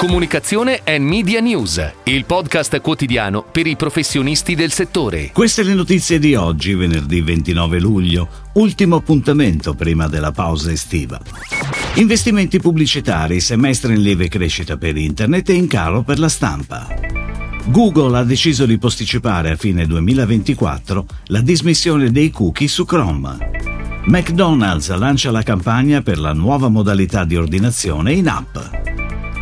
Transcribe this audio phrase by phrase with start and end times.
[0.00, 5.30] Comunicazione e Media News, il podcast quotidiano per i professionisti del settore.
[5.30, 11.20] Queste le notizie di oggi, venerdì 29 luglio, ultimo appuntamento prima della pausa estiva.
[11.96, 16.88] Investimenti pubblicitari, semestre in lieve crescita per internet e in calo per la stampa.
[17.66, 23.36] Google ha deciso di posticipare a fine 2024 la dismissione dei cookie su Chrome.
[24.06, 28.79] McDonald's lancia la campagna per la nuova modalità di ordinazione in app.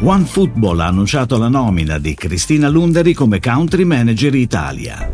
[0.00, 5.10] OneFootball ha annunciato la nomina di Cristina Lunderi come Country Manager Italia.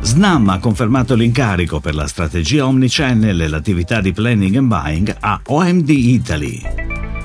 [0.00, 5.40] Snam ha confermato l'incarico per la strategia Omnichannel e l'attività di planning and buying a
[5.44, 6.60] OMD Italy.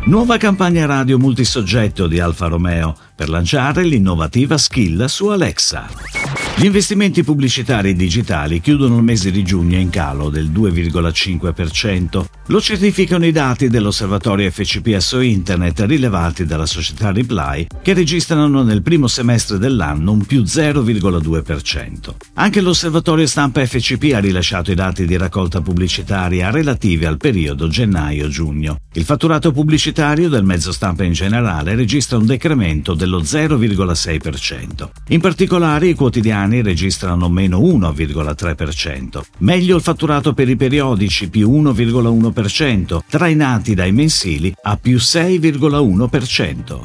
[0.06, 6.41] Nuova campagna radio multisoggetto di Alfa Romeo per lanciare l'innovativa skill su Alexa.
[6.54, 12.24] Gli investimenti pubblicitari digitali chiudono il mese di giugno in calo del 2,5%.
[12.48, 19.08] Lo certificano i dati dell'osservatorio FCPSO Internet rilevati dalla società Reply, che registrano nel primo
[19.08, 22.16] semestre dell'anno un più 0,2%.
[22.36, 28.82] Anche l'osservatorio stampa FCP ha rilasciato i dati di raccolta pubblicitaria relativi al periodo gennaio-giugno.
[28.94, 34.90] Il fatturato pubblicitario del mezzo stampa in generale registra un decremento dello 0,6%.
[35.08, 39.22] In particolare i quotidiani registrano meno 1,3%.
[39.40, 46.80] Meglio il fatturato per i periodici più 1,1%, trainati dai mensili a più 6,1%.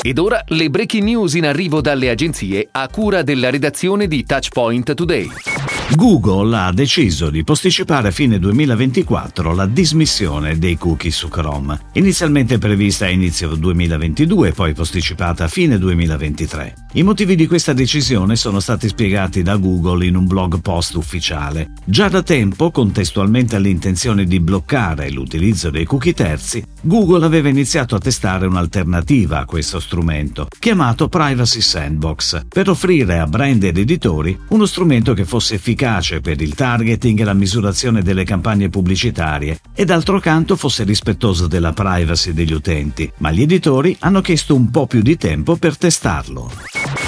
[0.00, 4.94] Ed ora le breaking news in arrivo dalle agenzie a cura della redazione di Touchpoint
[4.94, 5.71] Today.
[5.94, 12.56] Google ha deciso di posticipare a fine 2024 la dismissione dei cookie su Chrome, inizialmente
[12.56, 16.74] prevista a inizio 2022 e poi posticipata a fine 2023.
[16.94, 21.72] I motivi di questa decisione sono stati spiegati da Google in un blog post ufficiale.
[21.84, 27.98] Già da tempo, contestualmente all'intenzione di bloccare l'utilizzo dei cookie terzi, Google aveva iniziato a
[27.98, 34.64] testare un'alternativa a questo strumento, chiamato Privacy Sandbox, per offrire a brand ed editori uno
[34.64, 39.84] strumento che fosse efficace efficace per il targeting e la misurazione delle campagne pubblicitarie e
[39.84, 44.86] d'altro canto fosse rispettoso della privacy degli utenti, ma gli editori hanno chiesto un po'
[44.86, 46.50] più di tempo per testarlo.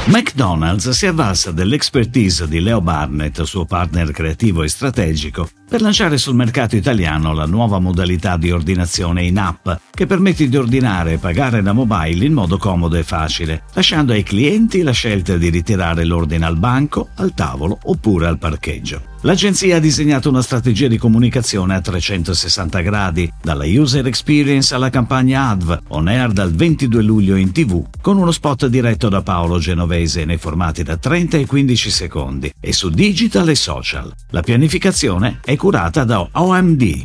[0.07, 6.35] McDonald's si avvalsa dell'expertise di Leo Barnett, suo partner creativo e strategico, per lanciare sul
[6.35, 11.63] mercato italiano la nuova modalità di ordinazione in app che permette di ordinare e pagare
[11.63, 16.45] da mobile in modo comodo e facile, lasciando ai clienti la scelta di ritirare l'ordine
[16.45, 19.13] al banco, al tavolo oppure al parcheggio.
[19.25, 25.49] L'agenzia ha disegnato una strategia di comunicazione a 360 gradi, dalla user experience alla campagna
[25.49, 30.27] ADV, on air dal 22 luglio in tv, con uno spot diretto da Paolo Genovese
[30.27, 34.13] nei formati da 30 e 15 secondi e su digital e social.
[34.31, 37.03] La pianificazione è curata da OMD.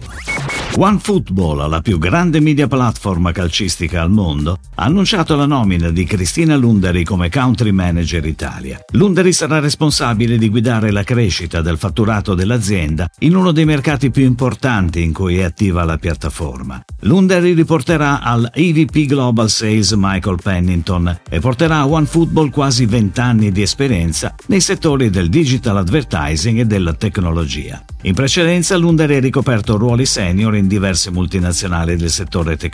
[0.76, 6.56] OneFootball, la più grande media platform calcistica al mondo, ha annunciato la nomina di Cristina
[6.56, 8.80] Lunderi come Country Manager Italia.
[8.92, 14.24] Lunderi sarà responsabile di guidare la crescita del fatturato dell'azienda in uno dei mercati più
[14.24, 16.82] importanti in cui è attiva la piattaforma.
[17.02, 23.52] Lunderi riporterà al EVP Global Sales Michael Pennington e porterà a OneFootball quasi 20 anni
[23.52, 27.84] di esperienza nei settori del digital advertising e della tecnologia.
[28.04, 32.68] In precedenza Lunderi ha ricoperto ruoli senior in diverse multinazionali del settore tecnologico,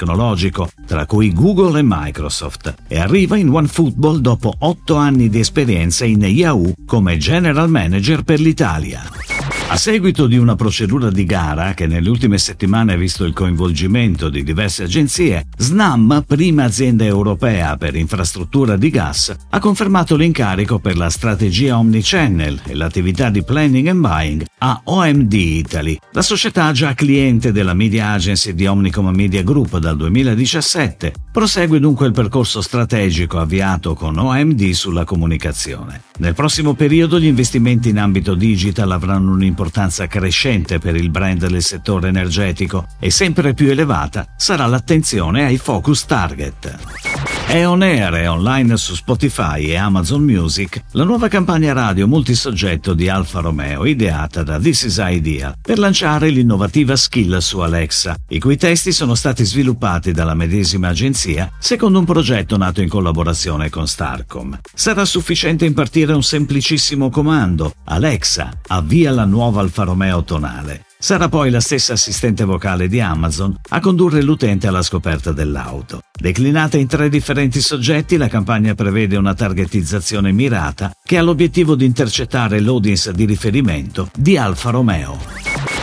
[0.85, 6.23] tra cui Google e Microsoft, e arriva in OneFootball dopo otto anni di esperienza in
[6.23, 9.24] Yahoo come General Manager per l'Italia.
[9.67, 14.29] A seguito di una procedura di gara che nelle ultime settimane ha visto il coinvolgimento
[14.29, 20.95] di diverse agenzie, Snam, prima azienda europea per infrastruttura di gas, ha confermato l'incarico per
[20.95, 25.97] la strategia Omnichannel e l'attività di planning and buying a OMD Italy.
[26.11, 32.07] La società, già cliente della media agency di Omnicom Media Group dal 2017, prosegue dunque
[32.07, 36.03] il percorso strategico avviato con OMD sulla comunicazione.
[36.19, 41.45] Nel prossimo periodo gli investimenti in ambito digital avranno un un'importanza crescente per il brand
[41.45, 47.34] del settore energetico e sempre più elevata sarà l'attenzione ai focus target.
[47.47, 52.93] È on air e online su Spotify e Amazon Music la nuova campagna radio multisoggetto
[52.93, 58.39] di Alfa Romeo ideata da This Is Idea per lanciare l'innovativa skill su Alexa, i
[58.39, 63.87] cui testi sono stati sviluppati dalla medesima agenzia secondo un progetto nato in collaborazione con
[63.87, 64.59] Starcom.
[64.73, 70.84] Sarà sufficiente impartire un semplicissimo comando, Alexa, avvia la nuova Alfa Romeo tonale.
[71.05, 76.01] Sarà poi la stessa assistente vocale di Amazon a condurre l'utente alla scoperta dell'auto.
[76.11, 81.85] Declinata in tre differenti soggetti, la campagna prevede una targetizzazione mirata che ha l'obiettivo di
[81.85, 85.19] intercettare l'audience di riferimento di Alfa Romeo.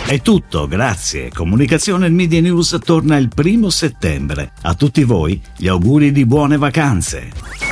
[0.04, 1.30] È tutto, grazie.
[1.30, 4.50] Comunicazione e Media News torna il primo settembre.
[4.62, 7.71] A tutti voi gli auguri di buone vacanze.